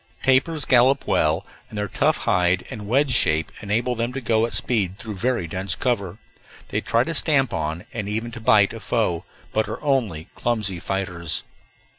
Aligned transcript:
Tapirs 0.23 0.65
gallop 0.65 1.05
well, 1.05 1.45
and 1.69 1.77
their 1.77 1.87
tough 1.87 2.17
hide 2.25 2.65
and 2.71 2.87
wedge 2.87 3.11
shape 3.13 3.51
enable 3.61 3.93
them 3.93 4.11
to 4.13 4.19
go 4.19 4.47
at 4.47 4.53
speed 4.55 4.97
through 4.97 5.13
very 5.13 5.45
dense 5.45 5.75
cover. 5.75 6.17
They 6.69 6.81
try 6.81 7.03
to 7.03 7.13
stamp 7.13 7.53
on, 7.53 7.85
and 7.93 8.09
even 8.09 8.31
to 8.31 8.41
bite, 8.41 8.73
a 8.73 8.79
foe, 8.79 9.25
but 9.51 9.69
are 9.69 9.79
only 9.83 10.27
clumsy 10.33 10.79
fighters. 10.79 11.43